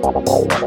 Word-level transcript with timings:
Bye. 0.00 0.58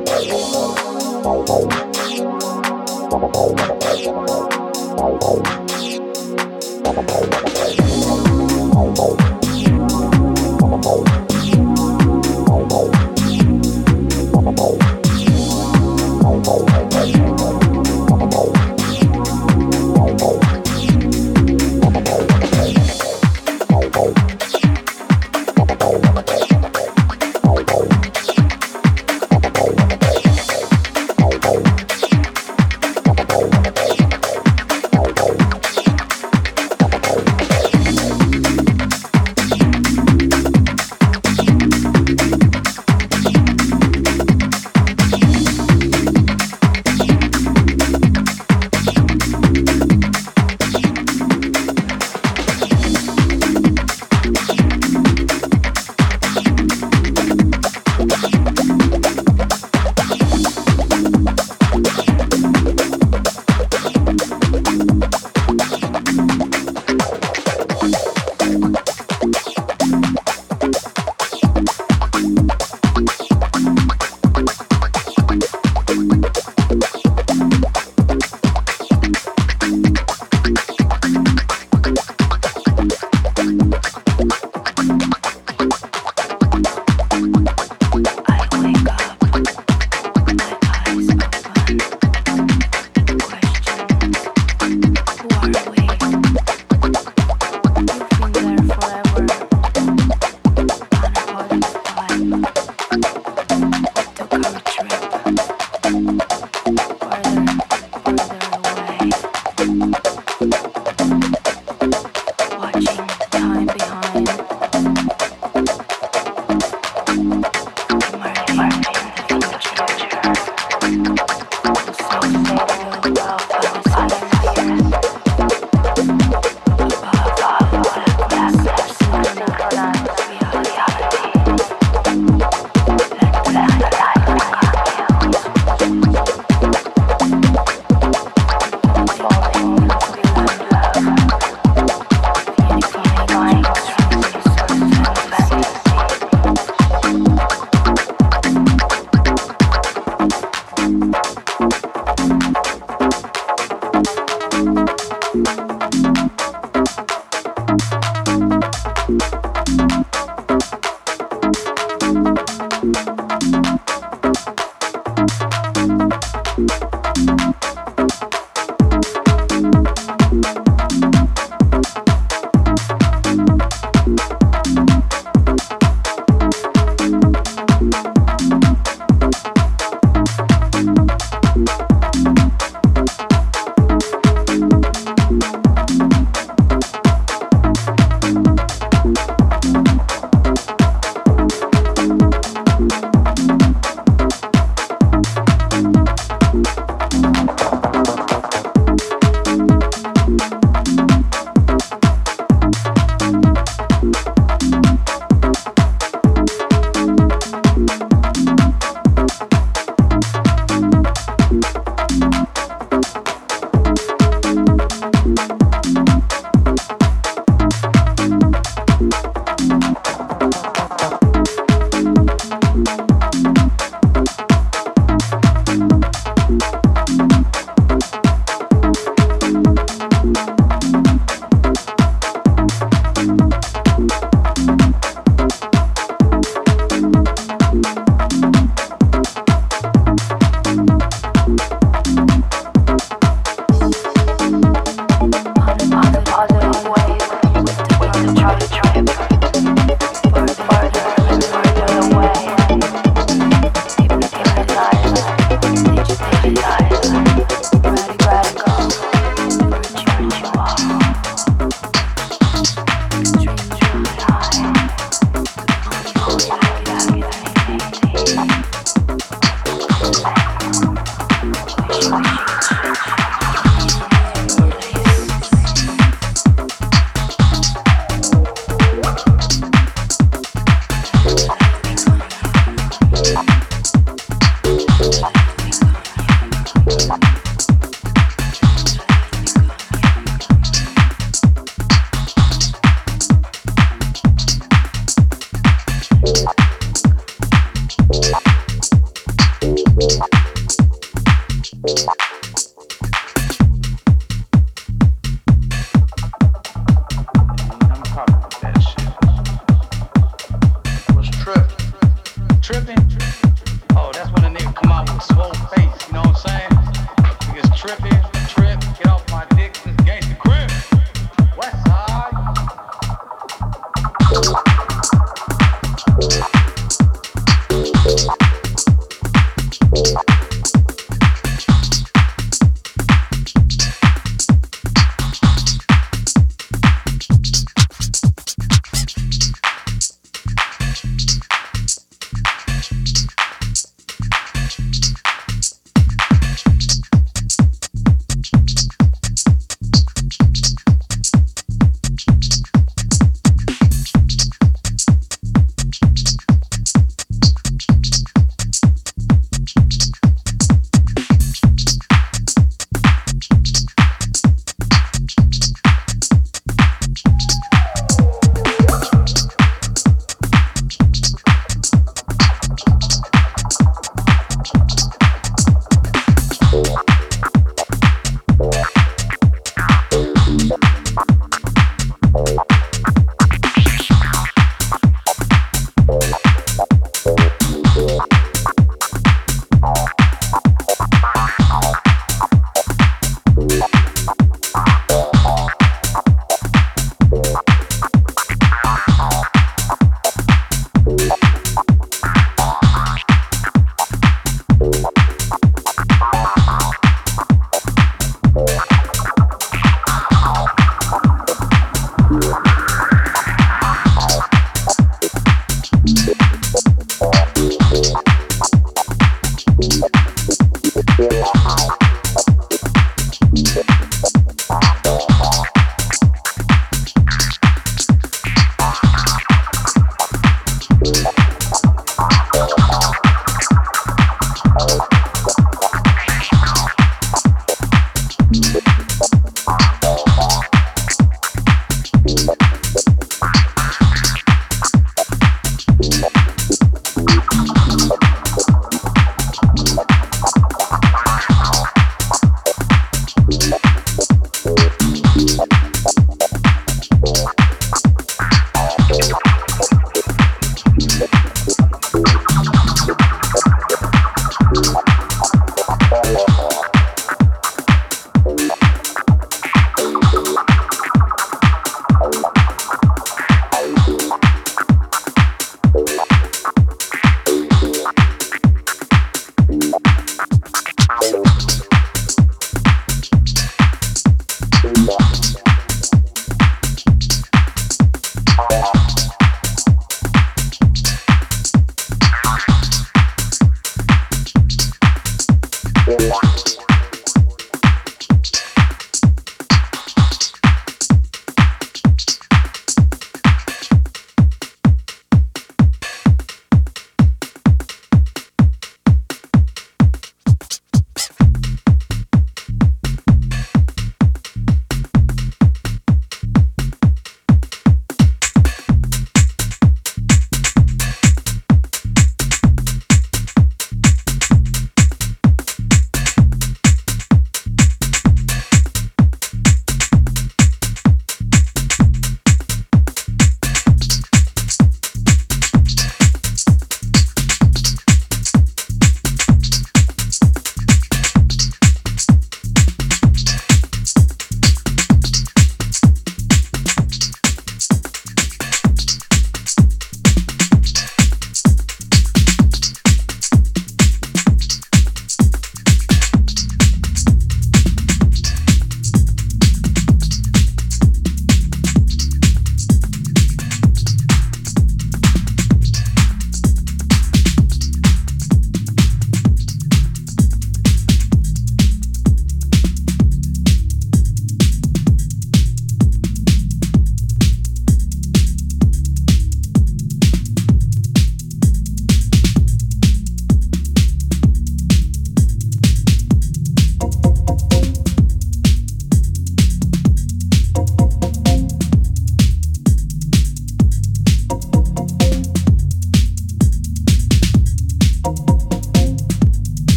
House. 123.73 124.20